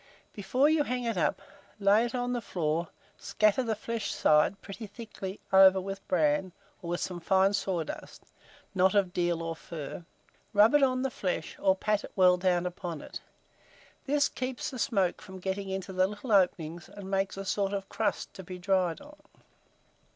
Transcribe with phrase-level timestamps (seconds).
[0.33, 1.43] Before you hang it up,
[1.79, 2.87] lay it on the floor,
[3.19, 8.23] scatter the flesh side pretty thickly over with bran, or with some fine sawdust,
[8.73, 10.03] not of deal or fir;
[10.53, 13.19] rub it on the flesh, or pat it well down upon it:
[14.07, 17.87] this keeps the smoke from getting into the little openings, and makes a sort of
[17.87, 19.17] crust to be dried on.